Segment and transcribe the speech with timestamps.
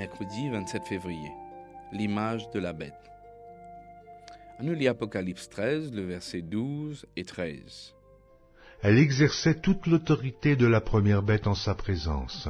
[0.00, 1.30] mercredi 27 février.
[1.92, 3.04] L'image de la bête.
[4.62, 7.92] nous lit Apocalypse 13, le verset 12 et 13.
[8.82, 12.48] Elle exerçait toute l'autorité de la première bête en sa présence.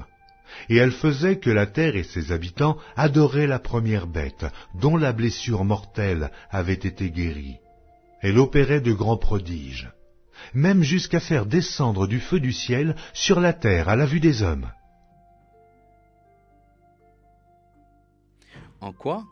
[0.69, 4.47] Et elle faisait que la terre et ses habitants adoraient la première bête,
[4.77, 7.59] dont la blessure mortelle avait été guérie.
[8.21, 9.91] Elle opérait de grands prodiges,
[10.55, 14.45] même jusqu'à faire descendre du feu du ciel sur la terre à la vue des
[14.45, 14.71] hommes.
[18.81, 19.27] En quoi?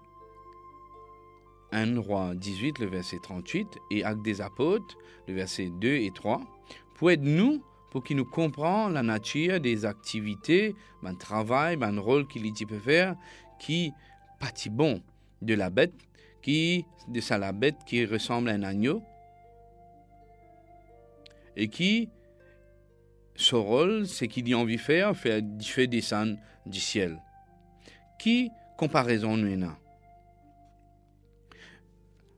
[1.73, 6.41] 1 Roi 18, le verset 38, et Actes des Apôtres, le verset 2 et 3,
[6.95, 12.53] pour nous, pour qu'il nous comprenne la nature des activités, le travail, le rôle qu'il
[12.67, 13.17] peut faire,
[13.59, 13.93] qui
[14.39, 15.03] pâtit bon
[15.43, 15.95] de la bête,
[16.43, 19.03] qui, de ça la bête qui ressemble à un agneau,
[21.57, 22.09] et qui,
[23.35, 27.21] son rôle, c'est qu'il a envie de faire, faire, faire descendre du ciel.
[28.19, 29.61] Qui comparaison nous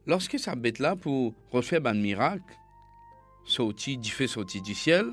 [0.06, 2.42] Lorsque sa bête-là, pour refaire un miracle,
[3.44, 5.12] sorti, du fait sorti du ciel,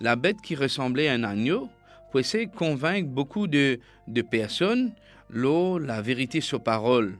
[0.00, 1.68] la bête qui ressemblait à un agneau,
[2.10, 4.92] pour essayer de convaincre beaucoup de, de personnes,
[5.30, 7.18] l'eau, la vérité sur parole.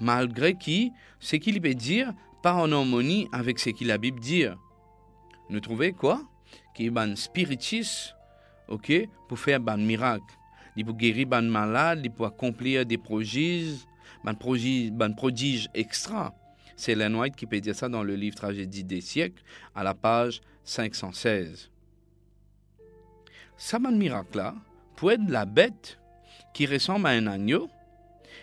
[0.00, 4.44] Malgré qui, ce qu'il peut dire, pas en harmonie avec ce que la Bible dit.
[5.48, 6.20] Nous trouvons quoi?
[6.74, 8.14] Qu'il y a un spiritisme
[8.68, 8.92] ok,
[9.28, 10.24] pour faire un miracle.
[10.76, 13.86] Peut guérir un malade, peut accomplir des prodiges,
[14.24, 16.34] un prodige, prodige extra.
[16.76, 19.42] C'est Ellen White qui peut dire ça dans le livre Tragédie des siècles,
[19.74, 21.70] à la page 516.
[23.56, 24.54] Ça, un miracle-là,
[24.96, 26.00] peut être la bête
[26.52, 27.68] qui ressemble à un agneau,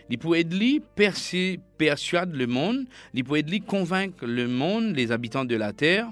[0.09, 5.55] il peut aider persuader le monde, il peut aider convaincre le monde, les habitants de
[5.55, 6.09] la terre,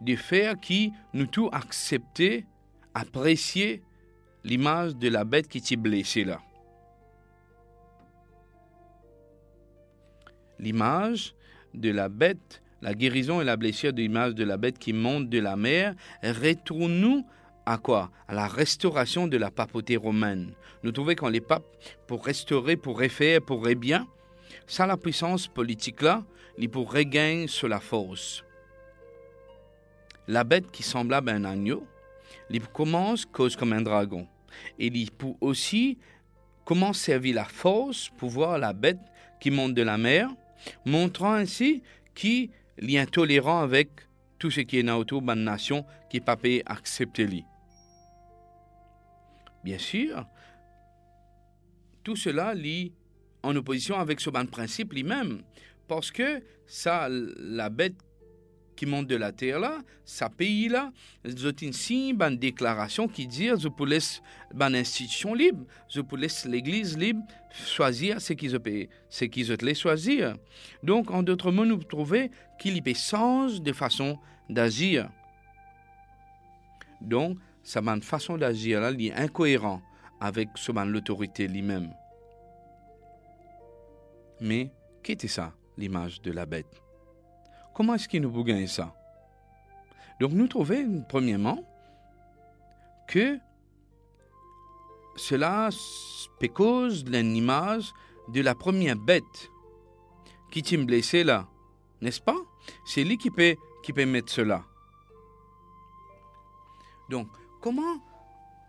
[0.00, 2.46] de faire qui nous tout accepter
[2.96, 3.82] apprécier
[4.42, 6.40] l'image de la bête qui t'est blessée là.
[10.58, 11.34] L'image
[11.74, 15.28] de la bête, la guérison et la blessure de l'image de la bête qui monte
[15.28, 17.26] de la mer, retourne-nous
[17.66, 18.10] à quoi?
[18.28, 20.54] À la restauration de la papauté romaine.
[20.82, 21.66] Nous trouvons quand les papes,
[22.06, 24.06] pour restaurer, pour refaire, pour bien,
[24.66, 26.24] ça la puissance politique là,
[26.56, 28.42] ils pour regagner sur la force.
[30.28, 31.86] La bête qui semblable à un agneau,
[32.50, 34.26] il commence cause comme un dragon.
[34.78, 35.98] Et il peut aussi
[36.64, 39.00] comment servir la force pour voir la bête
[39.40, 40.30] qui monte de la mer,
[40.84, 41.82] montrant ainsi
[42.14, 43.90] qu'il est intolérant avec
[44.38, 46.36] tout ce qui est autour de la nation qui pas
[46.66, 47.44] accepter lui.
[49.64, 50.24] Bien sûr,
[52.02, 52.92] tout cela lie
[53.42, 55.42] en opposition avec ce principe lui-même,
[55.88, 57.96] parce que ça, la bête
[58.76, 60.92] qui monte de la terre là, sa pays là,
[61.24, 61.72] ils ont une
[62.22, 64.20] une déclaration qui dit je peux laisser
[64.52, 68.60] une institution libre, je peux laisser l'église libre choisir ce qu'ils ont
[69.08, 70.36] ce qu'ils ont choisir.
[70.82, 72.28] Donc en d'autres mots, nous trouvons
[72.58, 75.08] qu'il y a sens de façon d'agir.
[77.00, 79.82] Donc, sa façon d'agir là, est incohérent
[80.20, 80.48] avec
[80.92, 81.92] l'autorité lui-même.
[84.40, 84.70] Mais
[85.02, 86.85] qu'était ça, l'image de la bête?
[87.76, 88.94] Comment est-ce qu'il nous peut ça?
[90.18, 91.62] Donc nous trouvons, premièrement,
[93.06, 93.38] que
[95.14, 95.68] cela
[96.40, 97.92] peut cause l'image
[98.28, 99.50] de la première bête
[100.50, 101.46] qui t'a blessé là,
[102.00, 102.38] n'est-ce pas?
[102.86, 103.56] C'est lui qui peut,
[104.06, 104.64] mettre cela.
[107.10, 107.28] Donc,
[107.60, 108.00] comment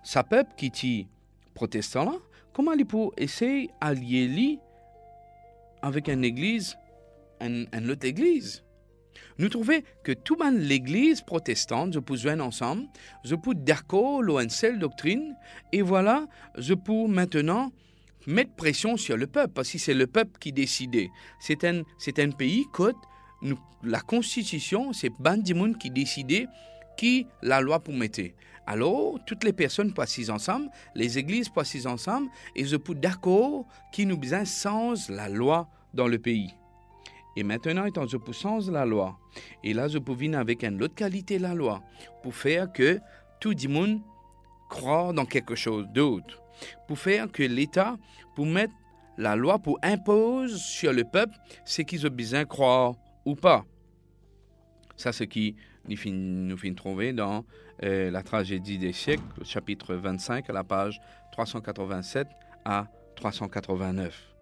[0.03, 1.07] ça peuple qui est
[1.53, 2.17] protestant là,
[2.51, 4.59] comment il peut essayer d'allier
[5.81, 6.78] avec une église,
[7.40, 8.66] une autre église?
[9.39, 12.83] Nous trouvons que tout l'église protestante, peux joindre ensemble,
[13.23, 15.35] je peux d'accord seule doctrine,
[15.72, 16.25] et voilà,
[16.58, 17.72] je peux maintenant
[18.25, 21.08] mettre pression sur le peuple, parce que c'est le peuple qui décide.
[21.40, 22.91] C'est un, c'est un pays que
[23.84, 26.47] la constitution, c'est Bandimoun qui décide
[26.97, 28.22] qui la loi pour mettre.
[28.66, 34.05] Alors, toutes les personnes passent ensemble, les églises passent ensemble, et je peux d'accord qui
[34.05, 36.53] nous besoin sans la loi dans le pays.
[37.37, 39.16] Et maintenant, étant je puissance la loi,
[39.63, 41.84] et là, je peux venir avec une autre qualité la loi,
[42.23, 42.99] pour faire que
[43.39, 44.01] tout le monde
[44.69, 46.41] croit dans quelque chose d'autre,
[46.87, 47.95] pour faire que l'État,
[48.35, 48.73] pour mettre
[49.19, 53.66] la loi, pour imposer sur le peuple ce qu'ils ont besoin de croire ou pas.
[54.95, 55.55] Ça, c'est ce qui
[55.87, 55.95] nous
[56.57, 57.45] finit trouver dans
[57.83, 60.99] euh, la tragédie des siècles, chapitre 25, à la page
[61.33, 62.28] 387
[62.66, 64.36] à 389.